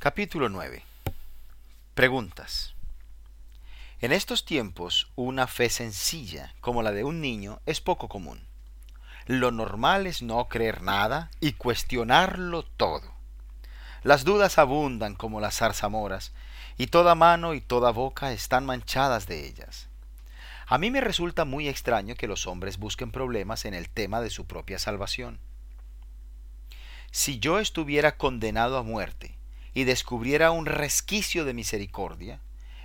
Capítulo 0.00 0.48
9. 0.48 0.84
Preguntas. 1.94 2.72
En 4.00 4.12
estos 4.12 4.44
tiempos, 4.44 5.10
una 5.16 5.48
fe 5.48 5.70
sencilla, 5.70 6.54
como 6.60 6.84
la 6.84 6.92
de 6.92 7.02
un 7.02 7.20
niño, 7.20 7.58
es 7.66 7.80
poco 7.80 8.08
común. 8.08 8.46
Lo 9.26 9.50
normal 9.50 10.06
es 10.06 10.22
no 10.22 10.46
creer 10.46 10.82
nada 10.82 11.32
y 11.40 11.54
cuestionarlo 11.54 12.62
todo. 12.62 13.12
Las 14.04 14.22
dudas 14.22 14.58
abundan 14.58 15.16
como 15.16 15.40
las 15.40 15.58
zarzamoras, 15.58 16.32
y 16.76 16.86
toda 16.86 17.16
mano 17.16 17.54
y 17.54 17.60
toda 17.60 17.90
boca 17.90 18.30
están 18.30 18.64
manchadas 18.64 19.26
de 19.26 19.48
ellas. 19.48 19.88
A 20.68 20.78
mí 20.78 20.92
me 20.92 21.00
resulta 21.00 21.44
muy 21.44 21.66
extraño 21.66 22.14
que 22.14 22.28
los 22.28 22.46
hombres 22.46 22.78
busquen 22.78 23.10
problemas 23.10 23.64
en 23.64 23.74
el 23.74 23.88
tema 23.88 24.20
de 24.20 24.30
su 24.30 24.46
propia 24.46 24.78
salvación. 24.78 25.40
Si 27.10 27.40
yo 27.40 27.58
estuviera 27.58 28.16
condenado 28.16 28.78
a 28.78 28.84
muerte 28.84 29.37
y 29.78 29.84
descubriera 29.84 30.50
un 30.50 30.66
resquicio 30.66 31.44
de 31.44 31.54
misericordia, 31.54 32.40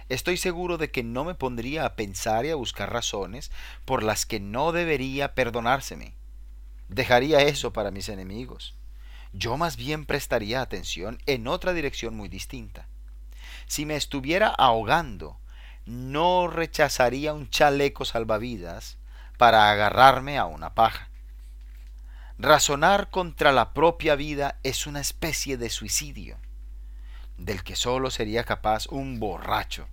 estoy 0.09 0.38
seguro 0.38 0.77
de 0.77 0.91
que 0.91 1.02
no 1.02 1.23
me 1.23 1.34
pondría 1.34 1.88
a 1.88 1.95
pensar 1.95 2.45
y 2.45 2.52
a 2.52 2.55
buscar 2.55 2.94
razones 2.94 3.49
por 3.84 4.04
las 4.04 4.27
que 4.27 4.40
no 4.40 4.72
debería 4.72 5.34
perdonárseme. 5.34 6.13
Dejaría 6.90 7.41
eso 7.41 7.73
para 7.73 7.90
mis 7.90 8.09
enemigos. 8.09 8.76
Yo 9.34 9.58
más 9.58 9.76
bien 9.76 10.05
prestaría 10.05 10.62
atención 10.62 11.18
en 11.26 11.48
otra 11.48 11.73
dirección 11.73 12.16
muy 12.16 12.30
distinta. 12.30 12.85
Si 13.66 13.88
me 13.88 13.96
estuviera 13.96 14.49
ahogando, 14.49 15.40
no 15.88 16.46
rechazaría 16.46 17.34
un 17.34 17.49
chaleco 17.49 18.05
salvavidas 18.05 18.99
para 19.40 19.71
agarrarme 19.71 20.38
a 20.38 20.46
una 20.46 20.76
paja. 20.76 21.10
Razonar 22.38 23.10
contra 23.10 23.52
la 23.52 23.73
propia 23.73 24.13
vida 24.13 24.60
es 24.62 24.85
una 24.85 24.99
especie 24.99 25.57
de 25.57 25.71
suicidio, 25.71 26.38
del 27.38 27.64
que 27.64 27.76
solo 27.76 28.12
sería 28.12 28.44
capaz 28.44 28.88
un 28.88 29.20
borracho. 29.20 29.88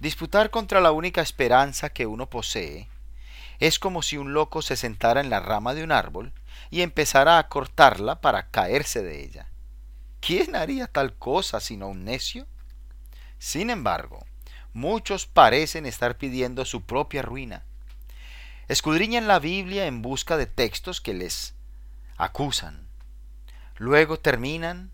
Disputar 0.00 0.50
contra 0.50 0.80
la 0.80 0.92
única 0.92 1.20
esperanza 1.20 1.90
que 1.90 2.06
uno 2.06 2.28
posee 2.28 2.88
es 3.60 3.78
como 3.78 4.02
si 4.02 4.16
un 4.16 4.32
loco 4.32 4.60
se 4.60 4.76
sentara 4.76 5.20
en 5.20 5.30
la 5.30 5.38
rama 5.38 5.74
de 5.74 5.84
un 5.84 5.92
árbol 5.92 6.32
y 6.70 6.82
empezara 6.82 7.38
a 7.38 7.48
cortarla 7.48 8.20
para 8.20 8.48
caerse 8.48 9.02
de 9.02 9.22
ella. 9.22 9.48
¿Quién 10.20 10.56
haría 10.56 10.88
tal 10.88 11.14
cosa 11.14 11.60
sino 11.60 11.88
un 11.88 12.04
necio? 12.04 12.46
Sin 13.38 13.70
embargo, 13.70 14.26
muchos 14.72 15.26
parecen 15.26 15.86
estar 15.86 16.16
pidiendo 16.16 16.64
su 16.64 16.82
propia 16.82 17.22
ruina. 17.22 17.64
Escudriñan 18.68 19.28
la 19.28 19.38
Biblia 19.38 19.86
en 19.86 20.02
busca 20.02 20.36
de 20.36 20.46
textos 20.46 21.00
que 21.00 21.14
les 21.14 21.54
acusan. 22.16 22.88
Luego 23.76 24.18
terminan, 24.18 24.90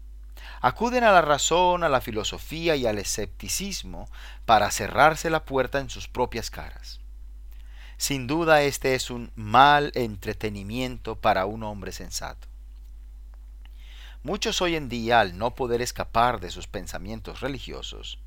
acuden 0.60 1.04
a 1.04 1.12
la 1.12 1.22
razón, 1.22 1.84
a 1.84 1.88
la 1.88 2.00
filosofía 2.00 2.76
y 2.76 2.86
al 2.86 2.98
escepticismo 2.98 4.08
para 4.44 4.70
cerrarse 4.70 5.30
la 5.30 5.44
puerta 5.44 5.80
en 5.80 5.90
sus 5.90 6.08
propias 6.08 6.50
caras. 6.50 7.00
Sin 7.96 8.26
duda 8.26 8.62
este 8.62 8.94
es 8.94 9.10
un 9.10 9.32
mal 9.34 9.90
entretenimiento 9.94 11.16
para 11.16 11.46
un 11.46 11.64
hombre 11.64 11.92
sensato. 11.92 12.46
Muchos 14.22 14.62
hoy 14.62 14.76
en 14.76 14.88
día, 14.88 15.20
al 15.20 15.38
no 15.38 15.54
poder 15.54 15.80
escapar 15.80 16.40
de 16.40 16.50
sus 16.50 16.66
pensamientos 16.66 17.40
religiosos, 17.40 18.18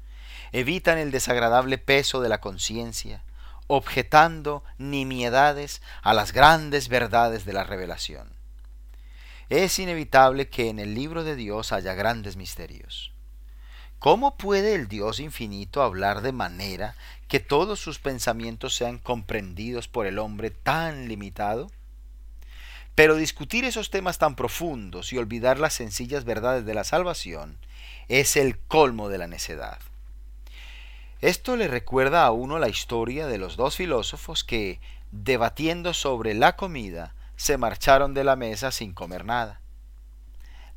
evitan 0.51 0.97
el 0.97 1.11
desagradable 1.11 1.77
peso 1.77 2.21
de 2.21 2.29
la 2.29 2.41
conciencia, 2.41 3.23
objetando 3.67 4.63
nimiedades 4.77 5.81
a 6.01 6.13
las 6.13 6.33
grandes 6.33 6.89
verdades 6.89 7.45
de 7.45 7.53
la 7.53 7.63
revelación. 7.63 8.40
Es 9.51 9.79
inevitable 9.79 10.47
que 10.47 10.69
en 10.69 10.79
el 10.79 10.95
libro 10.95 11.25
de 11.25 11.35
Dios 11.35 11.73
haya 11.73 11.93
grandes 11.93 12.37
misterios. 12.37 13.11
¿Cómo 13.99 14.37
puede 14.37 14.75
el 14.75 14.87
Dios 14.87 15.19
infinito 15.19 15.83
hablar 15.83 16.21
de 16.21 16.31
manera 16.31 16.95
que 17.27 17.41
todos 17.41 17.77
sus 17.77 17.99
pensamientos 17.99 18.73
sean 18.73 18.97
comprendidos 18.97 19.89
por 19.89 20.07
el 20.07 20.19
hombre 20.19 20.51
tan 20.51 21.09
limitado? 21.09 21.69
Pero 22.95 23.17
discutir 23.17 23.65
esos 23.65 23.89
temas 23.89 24.19
tan 24.19 24.37
profundos 24.37 25.11
y 25.11 25.17
olvidar 25.17 25.59
las 25.59 25.73
sencillas 25.73 26.23
verdades 26.23 26.65
de 26.65 26.73
la 26.73 26.85
salvación 26.85 27.57
es 28.07 28.37
el 28.37 28.57
colmo 28.57 29.09
de 29.09 29.17
la 29.17 29.27
necedad. 29.27 29.79
Esto 31.19 31.57
le 31.57 31.67
recuerda 31.67 32.25
a 32.25 32.31
uno 32.31 32.57
la 32.57 32.69
historia 32.69 33.27
de 33.27 33.37
los 33.37 33.57
dos 33.57 33.75
filósofos 33.75 34.45
que, 34.45 34.79
debatiendo 35.11 35.93
sobre 35.93 36.35
la 36.35 36.55
comida, 36.55 37.15
se 37.41 37.57
marcharon 37.57 38.13
de 38.13 38.23
la 38.23 38.35
mesa 38.35 38.71
sin 38.71 38.93
comer 38.93 39.25
nada. 39.25 39.61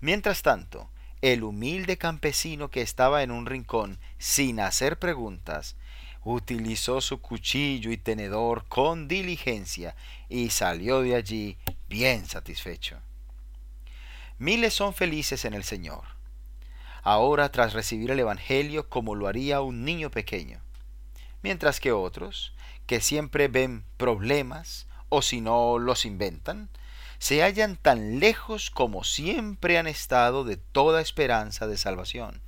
Mientras 0.00 0.40
tanto, 0.40 0.88
el 1.20 1.44
humilde 1.44 1.98
campesino 1.98 2.70
que 2.70 2.80
estaba 2.80 3.22
en 3.22 3.32
un 3.32 3.44
rincón 3.44 3.98
sin 4.16 4.60
hacer 4.60 4.98
preguntas, 4.98 5.76
utilizó 6.24 7.02
su 7.02 7.20
cuchillo 7.20 7.92
y 7.92 7.98
tenedor 7.98 8.64
con 8.66 9.08
diligencia 9.08 9.94
y 10.30 10.48
salió 10.48 11.02
de 11.02 11.16
allí 11.16 11.58
bien 11.90 12.24
satisfecho. 12.24 12.98
Miles 14.38 14.72
son 14.72 14.94
felices 14.94 15.44
en 15.44 15.52
el 15.52 15.64
Señor, 15.64 16.04
ahora 17.02 17.50
tras 17.50 17.74
recibir 17.74 18.10
el 18.10 18.20
Evangelio 18.20 18.88
como 18.88 19.14
lo 19.14 19.28
haría 19.28 19.60
un 19.60 19.84
niño 19.84 20.10
pequeño, 20.10 20.62
mientras 21.42 21.78
que 21.78 21.92
otros, 21.92 22.54
que 22.86 23.02
siempre 23.02 23.48
ven 23.48 23.84
problemas 23.98 24.86
o 25.08 25.22
si 25.22 25.40
no 25.40 25.78
los 25.78 26.04
inventan, 26.04 26.68
se 27.18 27.42
hallan 27.42 27.76
tan 27.76 28.20
lejos 28.20 28.70
como 28.70 29.04
siempre 29.04 29.78
han 29.78 29.86
estado 29.86 30.44
de 30.44 30.56
toda 30.56 31.00
esperanza 31.00 31.66
de 31.66 31.76
salvación. 31.76 32.42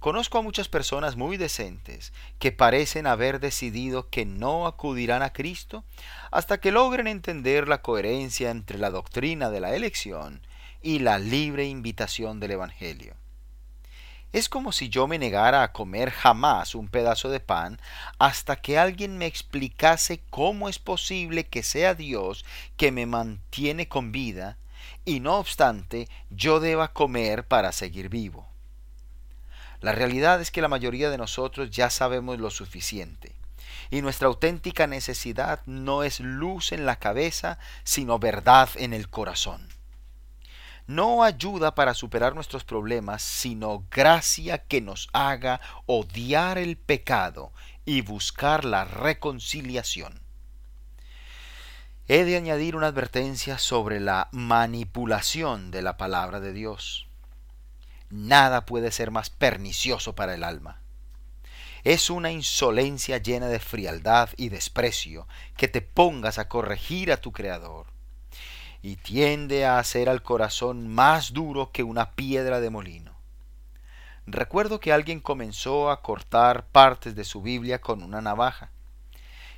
Conozco 0.00 0.38
a 0.38 0.42
muchas 0.42 0.68
personas 0.68 1.16
muy 1.16 1.36
decentes 1.36 2.14
que 2.38 2.52
parecen 2.52 3.06
haber 3.06 3.38
decidido 3.38 4.08
que 4.08 4.24
no 4.24 4.66
acudirán 4.66 5.22
a 5.22 5.34
Cristo 5.34 5.84
hasta 6.30 6.58
que 6.58 6.72
logren 6.72 7.06
entender 7.06 7.68
la 7.68 7.82
coherencia 7.82 8.50
entre 8.50 8.78
la 8.78 8.88
doctrina 8.88 9.50
de 9.50 9.60
la 9.60 9.74
elección 9.74 10.40
y 10.80 11.00
la 11.00 11.18
libre 11.18 11.66
invitación 11.66 12.40
del 12.40 12.52
Evangelio. 12.52 13.19
Es 14.32 14.48
como 14.48 14.70
si 14.70 14.88
yo 14.88 15.08
me 15.08 15.18
negara 15.18 15.64
a 15.64 15.72
comer 15.72 16.10
jamás 16.10 16.76
un 16.76 16.88
pedazo 16.88 17.30
de 17.30 17.40
pan 17.40 17.80
hasta 18.18 18.56
que 18.56 18.78
alguien 18.78 19.18
me 19.18 19.26
explicase 19.26 20.22
cómo 20.30 20.68
es 20.68 20.78
posible 20.78 21.46
que 21.48 21.64
sea 21.64 21.94
Dios 21.94 22.44
que 22.76 22.92
me 22.92 23.06
mantiene 23.06 23.88
con 23.88 24.12
vida 24.12 24.56
y 25.04 25.18
no 25.18 25.38
obstante 25.38 26.08
yo 26.30 26.60
deba 26.60 26.92
comer 26.92 27.46
para 27.46 27.72
seguir 27.72 28.08
vivo. 28.08 28.46
La 29.80 29.92
realidad 29.92 30.40
es 30.40 30.50
que 30.50 30.62
la 30.62 30.68
mayoría 30.68 31.10
de 31.10 31.18
nosotros 31.18 31.70
ya 31.70 31.90
sabemos 31.90 32.38
lo 32.38 32.50
suficiente. 32.50 33.34
Y 33.90 34.02
nuestra 34.02 34.28
auténtica 34.28 34.86
necesidad 34.86 35.60
no 35.66 36.04
es 36.04 36.20
luz 36.20 36.70
en 36.70 36.86
la 36.86 36.96
cabeza, 36.96 37.58
sino 37.82 38.18
verdad 38.18 38.68
en 38.76 38.92
el 38.92 39.08
corazón. 39.08 39.79
No 40.90 41.22
ayuda 41.22 41.74
para 41.74 41.94
superar 41.94 42.34
nuestros 42.34 42.64
problemas, 42.64 43.22
sino 43.22 43.86
gracia 43.90 44.58
que 44.58 44.80
nos 44.80 45.08
haga 45.12 45.60
odiar 45.86 46.58
el 46.58 46.76
pecado 46.76 47.52
y 47.84 48.00
buscar 48.00 48.64
la 48.64 48.84
reconciliación. 48.84 50.20
He 52.08 52.24
de 52.24 52.36
añadir 52.36 52.74
una 52.74 52.88
advertencia 52.88 53.58
sobre 53.58 54.00
la 54.00 54.28
manipulación 54.32 55.70
de 55.70 55.82
la 55.82 55.96
palabra 55.96 56.40
de 56.40 56.52
Dios 56.52 57.10
nada 58.10 58.66
puede 58.66 58.90
ser 58.90 59.10
más 59.10 59.30
pernicioso 59.30 60.14
para 60.14 60.34
el 60.34 60.44
alma. 60.44 60.80
Es 61.82 62.10
una 62.10 62.30
insolencia 62.30 63.18
llena 63.18 63.46
de 63.46 63.58
frialdad 63.58 64.28
y 64.36 64.50
desprecio 64.50 65.26
que 65.56 65.68
te 65.68 65.80
pongas 65.80 66.38
a 66.38 66.48
corregir 66.48 67.10
a 67.10 67.16
tu 67.16 67.32
Creador, 67.32 67.86
y 68.82 68.96
tiende 68.96 69.64
a 69.64 69.78
hacer 69.78 70.08
al 70.08 70.22
corazón 70.22 70.88
más 70.88 71.32
duro 71.32 71.70
que 71.72 71.82
una 71.82 72.12
piedra 72.12 72.60
de 72.60 72.70
molino. 72.70 73.14
Recuerdo 74.26 74.80
que 74.80 74.92
alguien 74.92 75.20
comenzó 75.20 75.90
a 75.90 76.02
cortar 76.02 76.66
partes 76.66 77.14
de 77.14 77.24
su 77.24 77.42
Biblia 77.42 77.80
con 77.80 78.02
una 78.02 78.20
navaja, 78.20 78.70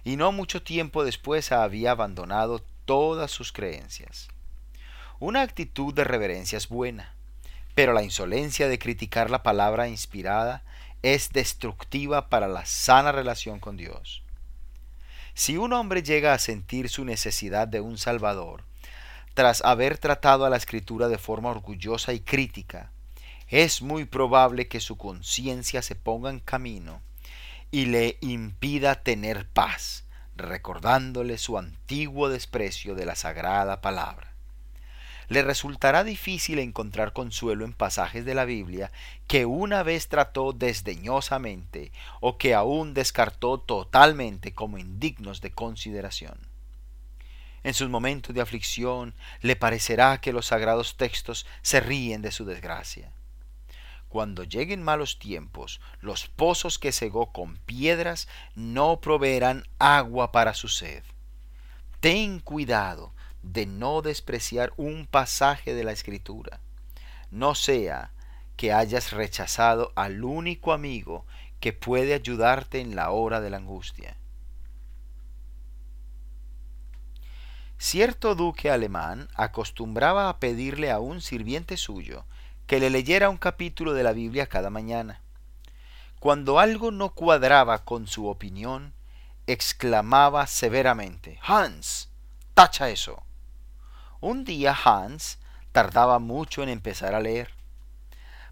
y 0.04 0.16
no 0.16 0.32
mucho 0.32 0.62
tiempo 0.62 1.04
después 1.04 1.52
había 1.52 1.92
abandonado 1.92 2.64
todas 2.84 3.30
sus 3.30 3.52
creencias. 3.52 4.28
Una 5.20 5.42
actitud 5.42 5.94
de 5.94 6.04
reverencia 6.04 6.58
es 6.58 6.68
buena, 6.68 7.14
pero 7.74 7.92
la 7.92 8.02
insolencia 8.02 8.68
de 8.68 8.78
criticar 8.78 9.30
la 9.30 9.42
palabra 9.42 9.88
inspirada 9.88 10.64
es 11.02 11.30
destructiva 11.32 12.28
para 12.28 12.48
la 12.48 12.64
sana 12.66 13.12
relación 13.12 13.60
con 13.60 13.76
Dios. 13.76 14.22
Si 15.34 15.56
un 15.56 15.72
hombre 15.72 16.02
llega 16.02 16.34
a 16.34 16.38
sentir 16.38 16.88
su 16.88 17.04
necesidad 17.04 17.66
de 17.68 17.80
un 17.80 17.98
Salvador, 17.98 18.64
tras 19.34 19.62
haber 19.64 19.98
tratado 19.98 20.44
a 20.44 20.50
la 20.50 20.56
Escritura 20.56 21.08
de 21.08 21.18
forma 21.18 21.50
orgullosa 21.50 22.12
y 22.12 22.20
crítica, 22.20 22.90
es 23.48 23.82
muy 23.82 24.04
probable 24.04 24.68
que 24.68 24.80
su 24.80 24.96
conciencia 24.96 25.82
se 25.82 25.94
ponga 25.94 26.30
en 26.30 26.40
camino 26.40 27.02
y 27.70 27.86
le 27.86 28.18
impida 28.20 29.02
tener 29.02 29.48
paz, 29.48 30.04
recordándole 30.36 31.38
su 31.38 31.58
antiguo 31.58 32.28
desprecio 32.28 32.94
de 32.94 33.06
la 33.06 33.14
sagrada 33.14 33.80
palabra. 33.80 34.32
le 35.28 35.40
resultará 35.42 36.04
difícil 36.04 36.58
encontrar 36.58 37.14
consuelo 37.14 37.64
en 37.64 37.72
pasajes 37.72 38.26
de 38.26 38.34
la 38.34 38.44
Biblia 38.44 38.92
que 39.26 39.46
una 39.46 39.82
vez 39.82 40.08
trató 40.08 40.52
desdeñosamente 40.52 41.90
o 42.20 42.36
que 42.36 42.52
aún 42.54 42.92
descartó 42.92 43.58
totalmente 43.58 44.52
como 44.52 44.76
indignos 44.76 45.40
de 45.40 45.52
consideración. 45.52 46.51
En 47.64 47.74
sus 47.74 47.88
momentos 47.88 48.34
de 48.34 48.40
aflicción 48.40 49.14
le 49.40 49.56
parecerá 49.56 50.20
que 50.20 50.32
los 50.32 50.46
sagrados 50.46 50.96
textos 50.96 51.46
se 51.62 51.80
ríen 51.80 52.22
de 52.22 52.32
su 52.32 52.44
desgracia. 52.44 53.12
Cuando 54.08 54.44
lleguen 54.44 54.82
malos 54.82 55.18
tiempos, 55.18 55.80
los 56.00 56.26
pozos 56.26 56.78
que 56.78 56.92
cegó 56.92 57.32
con 57.32 57.56
piedras 57.56 58.28
no 58.54 59.00
proveerán 59.00 59.66
agua 59.78 60.32
para 60.32 60.54
su 60.54 60.68
sed. 60.68 61.02
Ten 62.00 62.40
cuidado 62.40 63.14
de 63.42 63.64
no 63.64 64.02
despreciar 64.02 64.72
un 64.76 65.06
pasaje 65.06 65.72
de 65.72 65.84
la 65.84 65.92
Escritura. 65.92 66.60
No 67.30 67.54
sea 67.54 68.12
que 68.56 68.72
hayas 68.72 69.12
rechazado 69.12 69.92
al 69.96 70.24
único 70.24 70.72
amigo 70.72 71.24
que 71.60 71.72
puede 71.72 72.12
ayudarte 72.12 72.80
en 72.80 72.94
la 72.94 73.10
hora 73.10 73.40
de 73.40 73.50
la 73.50 73.56
angustia. 73.56 74.16
Cierto 77.84 78.36
duque 78.36 78.70
alemán 78.70 79.28
acostumbraba 79.34 80.28
a 80.28 80.38
pedirle 80.38 80.92
a 80.92 81.00
un 81.00 81.20
sirviente 81.20 81.76
suyo 81.76 82.24
que 82.68 82.78
le 82.78 82.90
leyera 82.90 83.28
un 83.28 83.38
capítulo 83.38 83.92
de 83.92 84.04
la 84.04 84.12
Biblia 84.12 84.46
cada 84.46 84.70
mañana. 84.70 85.20
Cuando 86.20 86.60
algo 86.60 86.92
no 86.92 87.12
cuadraba 87.12 87.84
con 87.84 88.06
su 88.06 88.28
opinión, 88.28 88.94
exclamaba 89.48 90.46
severamente 90.46 91.40
Hans, 91.42 92.08
tacha 92.54 92.88
eso. 92.88 93.24
Un 94.20 94.44
día 94.44 94.78
Hans 94.84 95.40
tardaba 95.72 96.20
mucho 96.20 96.62
en 96.62 96.68
empezar 96.68 97.16
a 97.16 97.20
leer. 97.20 97.50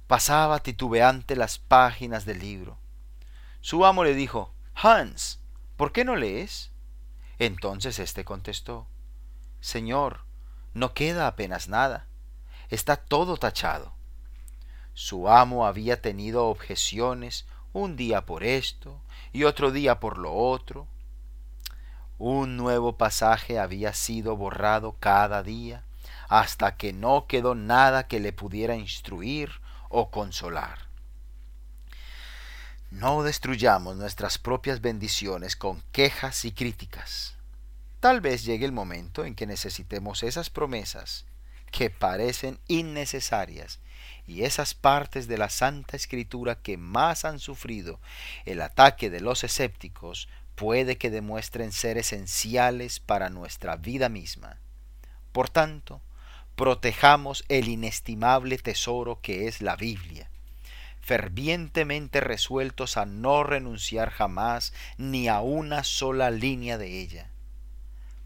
Pasaba 0.09 0.59
titubeante 0.59 1.37
las 1.37 1.61
páginas 1.61 2.25
del 2.25 2.41
libro. 2.41 2.79
Su 3.61 3.87
amo 3.87 4.03
le 4.03 4.15
dijo 4.15 4.53
Hans, 4.75 5.39
¿por 5.77 5.93
qué 5.93 6.05
no 6.05 6.17
lees? 6.17 6.73
Entonces 7.39 8.01
éste 8.01 8.25
contestó 8.25 8.89
Señor, 9.61 10.25
no 10.75 10.95
queda 10.95 11.27
apenas 11.27 11.69
nada. 11.69 12.07
Está 12.69 12.97
todo 12.97 13.37
tachado. 13.37 13.93
Su 14.95 15.29
amo 15.29 15.67
había 15.67 16.01
tenido 16.01 16.47
objeciones 16.47 17.47
un 17.73 17.97
día 17.97 18.27
por 18.27 18.43
esto 18.43 19.01
y 19.33 19.45
otro 19.45 19.71
día 19.71 20.01
por 20.01 20.19
lo 20.19 20.35
otro. 20.35 20.87
Un 22.19 22.57
nuevo 22.57 22.97
pasaje 22.97 23.59
había 23.59 23.95
sido 23.95 24.37
borrado 24.37 24.97
cada 25.01 25.43
día 25.43 25.85
hasta 26.29 26.77
que 26.77 26.93
no 26.93 27.27
quedó 27.27 27.55
nada 27.55 28.07
que 28.07 28.21
le 28.21 28.33
pudiera 28.33 28.77
instruir 28.77 29.51
o 29.89 30.11
consolar. 30.11 30.91
No 32.91 33.23
destruyamos 33.23 33.97
nuestras 33.97 34.39
propias 34.39 34.81
bendiciones 34.81 35.57
con 35.57 35.83
quejas 35.93 36.45
y 36.45 36.53
críticas. 36.53 37.37
Tal 38.01 38.23
vez 38.23 38.47
llegue 38.47 38.65
el 38.65 38.73
momento 38.73 39.27
en 39.27 39.35
que 39.35 39.47
necesitemos 39.47 40.23
esas 40.23 40.49
promesas 40.49 41.27
que 41.71 41.91
parecen 41.91 42.59
innecesarias 42.67 43.79
y 44.27 44.45
esas 44.45 44.73
partes 44.73 45.29
de 45.29 45.37
la 45.37 45.51
Santa 45.51 45.97
Escritura 45.97 46.57
que 46.57 46.79
más 46.79 47.27
han 47.27 47.39
sufrido 47.39 48.01
el 48.47 48.63
ataque 48.63 49.11
de 49.11 49.21
los 49.21 49.45
escépticos 49.45 50.31
puede 50.55 50.97
que 50.97 51.11
demuestren 51.11 51.73
ser 51.73 51.99
esenciales 51.99 53.01
para 53.01 53.29
nuestra 53.29 53.77
vida 53.77 54.09
misma. 54.09 54.57
Por 55.33 55.51
tanto, 55.51 56.01
protejamos 56.57 57.45
el 57.49 57.69
inestimable 57.69 58.57
tesoro 58.57 59.21
que 59.21 59.47
es 59.47 59.61
la 59.61 59.77
Biblia, 59.77 60.31
fervientemente 61.03 62.21
resueltos 62.21 62.97
a 62.97 63.05
no 63.05 63.43
renunciar 63.45 64.09
jamás 64.09 64.73
ni 64.97 65.29
a 65.29 65.43
una 65.43 65.85
sola 65.85 66.31
línea 66.31 66.79
de 66.79 67.01
ella. 67.01 67.31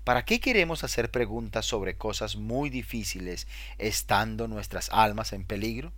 ¿Para 0.05 0.27
qué 0.27 0.39
queremos 0.39 0.85
hacer 0.85 1.11
preguntas 1.11 1.65
sobre 1.65 1.97
cosas 1.97 2.37
muy 2.37 2.69
difíciles 2.69 3.49
estando 3.79 4.49
nuestras 4.49 4.91
almas 4.91 5.33
en 5.33 5.45
peligro? 5.45 5.93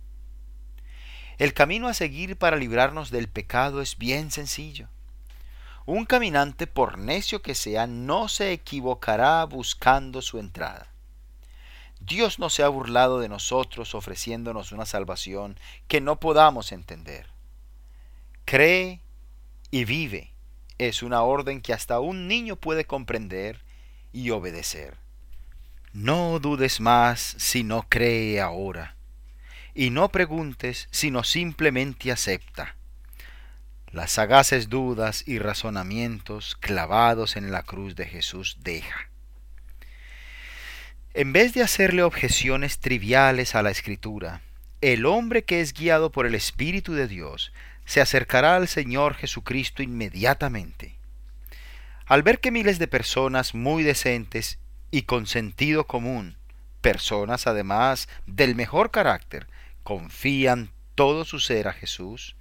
El 1.37 1.53
camino 1.53 1.89
a 1.89 1.93
seguir 1.93 2.37
para 2.37 2.55
librarnos 2.55 3.11
del 3.11 3.27
pecado 3.27 3.81
es 3.81 3.97
bien 3.97 4.31
sencillo. 4.31 4.87
Un 5.85 6.05
caminante, 6.05 6.67
por 6.67 6.97
necio 6.97 7.41
que 7.41 7.53
sea, 7.53 7.85
no 7.85 8.29
se 8.29 8.53
equivocará 8.53 9.43
buscando 9.43 10.21
su 10.21 10.39
entrada. 10.39 10.87
Dios 11.99 12.39
no 12.39 12.49
se 12.49 12.63
ha 12.63 12.69
burlado 12.69 13.19
de 13.19 13.27
nosotros 13.27 13.93
ofreciéndonos 13.93 14.71
una 14.71 14.85
salvación 14.85 15.59
que 15.89 15.99
no 15.99 16.19
podamos 16.19 16.71
entender. 16.71 17.27
Cree 18.45 19.01
y 19.69 19.83
vive 19.83 20.31
es 20.77 21.03
una 21.03 21.23
orden 21.23 21.59
que 21.59 21.73
hasta 21.73 21.99
un 21.99 22.27
niño 22.27 22.55
puede 22.55 22.85
comprender 22.85 23.66
y 24.11 24.29
obedecer. 24.31 24.95
No 25.93 26.39
dudes 26.39 26.79
más 26.79 27.35
si 27.37 27.63
no 27.63 27.87
cree 27.89 28.41
ahora, 28.41 28.95
y 29.73 29.89
no 29.89 30.09
preguntes 30.09 30.87
sino 30.91 31.23
simplemente 31.23 32.11
acepta. 32.11 32.75
Las 33.91 34.11
sagaces 34.11 34.69
dudas 34.69 35.23
y 35.25 35.39
razonamientos 35.39 36.55
clavados 36.59 37.35
en 37.35 37.51
la 37.51 37.63
cruz 37.63 37.95
de 37.95 38.05
Jesús 38.05 38.57
deja. 38.59 39.09
En 41.13 41.33
vez 41.33 41.53
de 41.53 41.63
hacerle 41.63 42.03
objeciones 42.03 42.79
triviales 42.79 43.55
a 43.55 43.63
la 43.63 43.71
escritura, 43.71 44.41
el 44.81 45.05
hombre 45.05 45.45
que 45.45 45.61
es 45.61 45.73
guiado 45.73 46.11
por 46.11 46.27
el 46.27 46.35
Espíritu 46.35 46.93
de 46.93 47.07
Dios 47.07 47.53
se 47.85 48.01
acercará 48.01 48.55
al 48.55 48.67
Señor 48.67 49.15
Jesucristo 49.15 49.81
inmediatamente 49.81 50.96
al 52.07 52.23
ver 52.23 52.39
que 52.39 52.51
miles 52.51 52.79
de 52.79 52.87
personas 52.87 53.53
muy 53.53 53.83
decentes 53.83 54.59
y 54.91 55.03
con 55.03 55.27
sentido 55.27 55.85
común, 55.87 56.37
personas 56.81 57.47
además 57.47 58.07
del 58.25 58.55
mejor 58.55 58.91
carácter, 58.91 59.47
confían 59.83 60.71
todo 60.95 61.25
su 61.25 61.39
ser 61.39 61.67
a 61.67 61.73
Jesús, 61.73 62.35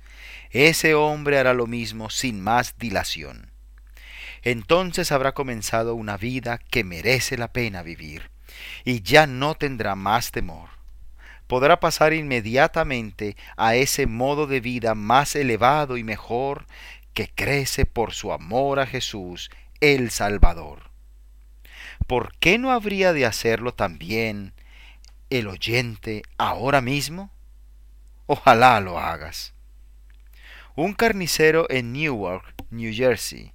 ese 0.50 0.94
hombre 0.94 1.38
hará 1.38 1.52
lo 1.52 1.66
mismo 1.66 2.10
sin 2.10 2.40
más 2.40 2.78
dilación. 2.78 3.50
Entonces 4.42 5.10
habrá 5.10 5.32
comenzado 5.32 5.96
una 5.96 6.16
vida 6.16 6.58
que 6.58 6.84
merece 6.84 7.36
la 7.36 7.52
pena 7.52 7.82
vivir, 7.82 8.30
y 8.84 9.02
ya 9.02 9.26
no 9.26 9.56
tendrá 9.56 9.96
más 9.96 10.30
temor. 10.30 10.70
Podrá 11.46 11.78
pasar 11.78 12.12
inmediatamente 12.12 13.36
a 13.56 13.76
ese 13.76 14.06
modo 14.06 14.46
de 14.46 14.60
vida 14.60 14.94
más 14.94 15.36
elevado 15.36 15.96
y 15.96 16.05
mejor 16.05 16.67
que 17.17 17.31
crece 17.35 17.87
por 17.87 18.13
su 18.13 18.31
amor 18.31 18.79
a 18.79 18.87
Jesús, 18.87 19.51
el 19.81 20.11
Salvador. 20.11 20.91
¿Por 22.06 22.37
qué 22.37 22.58
no 22.58 22.73
habría 22.73 23.15
de 23.15 23.25
hacerlo 23.25 23.73
también 23.73 24.53
el 25.31 25.49
oyente 25.49 26.25
ahora 26.37 26.82
mismo? 26.82 27.31
Ojalá 28.27 28.79
lo 28.81 28.99
hagas. 28.99 29.55
Un 30.75 30.93
carnicero 30.93 31.67
en 31.70 31.94
Newark, 31.94 32.55
New 32.69 32.93
Jersey, 32.94 33.55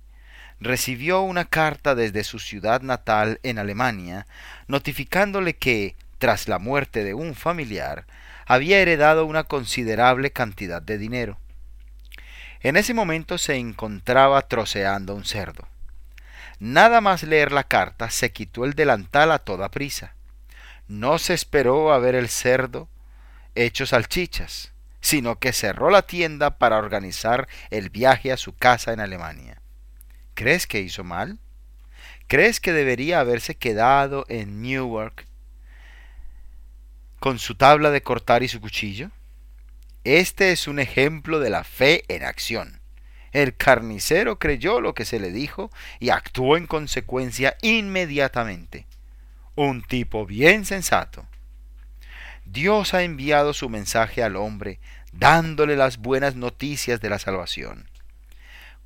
recibió 0.59 1.21
una 1.21 1.45
carta 1.45 1.93
desde 1.93 2.23
su 2.23 2.39
ciudad 2.39 2.81
natal 2.81 3.39
en 3.43 3.59
Alemania, 3.59 4.25
notificándole 4.65 5.55
que, 5.55 5.95
tras 6.17 6.47
la 6.47 6.57
muerte 6.57 7.03
de 7.03 7.13
un 7.13 7.35
familiar, 7.35 8.07
había 8.47 8.79
heredado 8.79 9.27
una 9.27 9.43
considerable 9.43 10.31
cantidad 10.31 10.81
de 10.81 10.97
dinero. 10.97 11.40
En 12.63 12.77
ese 12.77 12.93
momento 12.93 13.37
se 13.37 13.55
encontraba 13.55 14.41
troceando 14.43 15.15
un 15.15 15.25
cerdo. 15.25 15.67
Nada 16.59 17.01
más 17.01 17.23
leer 17.23 17.51
la 17.51 17.63
carta, 17.63 18.11
se 18.11 18.31
quitó 18.31 18.65
el 18.65 18.73
delantal 18.73 19.31
a 19.31 19.39
toda 19.39 19.71
prisa. 19.71 20.13
No 20.87 21.17
se 21.17 21.33
esperó 21.33 21.91
a 21.91 21.97
ver 21.97 22.13
el 22.13 22.29
cerdo 22.29 22.87
hecho 23.55 23.87
salchichas, 23.87 24.73
sino 25.01 25.39
que 25.39 25.53
cerró 25.53 25.89
la 25.89 26.03
tienda 26.03 26.57
para 26.59 26.77
organizar 26.77 27.47
el 27.71 27.89
viaje 27.89 28.31
a 28.31 28.37
su 28.37 28.55
casa 28.55 28.93
en 28.93 28.99
Alemania. 28.99 29.59
¿Crees 30.35 30.67
que 30.67 30.81
hizo 30.81 31.03
mal? 31.03 31.39
¿Crees 32.27 32.59
que 32.59 32.73
debería 32.73 33.19
haberse 33.19 33.55
quedado 33.55 34.25
en 34.29 34.61
Newark 34.61 35.25
con 37.19 37.39
su 37.39 37.55
tabla 37.55 37.89
de 37.89 38.03
cortar 38.03 38.43
y 38.43 38.47
su 38.47 38.61
cuchillo? 38.61 39.09
Este 40.03 40.51
es 40.51 40.67
un 40.67 40.79
ejemplo 40.79 41.39
de 41.39 41.51
la 41.51 41.63
fe 41.63 42.03
en 42.07 42.23
acción. 42.23 42.81
El 43.33 43.55
carnicero 43.55 44.39
creyó 44.39 44.81
lo 44.81 44.95
que 44.95 45.05
se 45.05 45.19
le 45.19 45.31
dijo 45.31 45.69
y 45.99 46.09
actuó 46.09 46.57
en 46.57 46.65
consecuencia 46.65 47.55
inmediatamente. 47.61 48.87
Un 49.53 49.83
tipo 49.83 50.25
bien 50.25 50.65
sensato. 50.65 51.27
Dios 52.45 52.95
ha 52.95 53.03
enviado 53.03 53.53
su 53.53 53.69
mensaje 53.69 54.23
al 54.23 54.37
hombre, 54.37 54.79
dándole 55.11 55.75
las 55.75 55.97
buenas 55.97 56.35
noticias 56.35 56.99
de 56.99 57.09
la 57.09 57.19
salvación. 57.19 57.87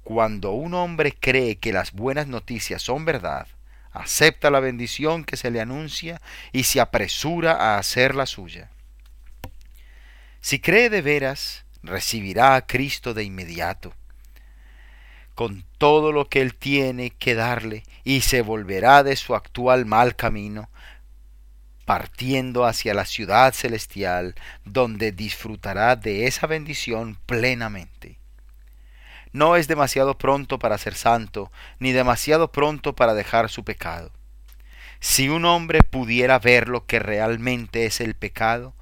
Cuando 0.03 0.51
un 0.51 0.73
hombre 0.73 1.13
cree 1.17 1.55
que 1.55 1.71
las 1.71 1.93
buenas 1.93 2.27
noticias 2.27 2.81
son 2.81 3.05
verdad, 3.05 3.47
acepta 3.93 4.51
la 4.51 4.59
bendición 4.59 5.23
que 5.23 5.37
se 5.37 5.49
le 5.49 5.61
anuncia 5.61 6.21
y 6.51 6.63
se 6.63 6.81
apresura 6.81 7.53
a 7.53 7.77
hacer 7.77 8.15
la 8.15 8.25
suya. 8.25 8.69
Si 10.45 10.59
cree 10.59 10.91
de 10.91 11.01
veras, 11.01 11.65
recibirá 11.81 12.53
a 12.53 12.67
Cristo 12.67 13.15
de 13.15 13.23
inmediato, 13.23 13.95
con 15.33 15.65
todo 15.79 16.11
lo 16.11 16.29
que 16.29 16.39
él 16.39 16.53
tiene 16.53 17.09
que 17.09 17.33
darle, 17.33 17.81
y 18.03 18.21
se 18.21 18.41
volverá 18.41 19.01
de 19.01 19.15
su 19.15 19.33
actual 19.33 19.87
mal 19.87 20.15
camino, 20.15 20.69
partiendo 21.83 22.63
hacia 22.63 22.93
la 22.93 23.05
ciudad 23.05 23.55
celestial, 23.55 24.35
donde 24.65 25.11
disfrutará 25.11 25.95
de 25.95 26.27
esa 26.27 26.45
bendición 26.45 27.17
plenamente. 27.25 28.19
No 29.31 29.55
es 29.55 29.67
demasiado 29.67 30.15
pronto 30.19 30.59
para 30.59 30.77
ser 30.77 30.93
santo, 30.93 31.51
ni 31.79 31.91
demasiado 31.91 32.51
pronto 32.51 32.93
para 32.93 33.15
dejar 33.15 33.49
su 33.49 33.63
pecado. 33.63 34.11
Si 34.99 35.27
un 35.27 35.45
hombre 35.45 35.81
pudiera 35.81 36.37
ver 36.37 36.69
lo 36.69 36.85
que 36.85 36.99
realmente 36.99 37.87
es 37.87 37.99
el 37.99 38.13
pecado, 38.13 38.74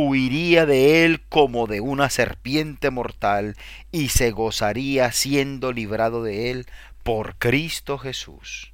huiría 0.00 0.64
de 0.64 1.04
él 1.04 1.20
como 1.28 1.66
de 1.66 1.80
una 1.80 2.08
serpiente 2.08 2.90
mortal 2.90 3.56
y 3.90 4.10
se 4.10 4.30
gozaría 4.30 5.10
siendo 5.10 5.72
librado 5.72 6.22
de 6.22 6.52
él 6.52 6.66
por 7.02 7.34
Cristo 7.34 7.98
Jesús. 7.98 8.72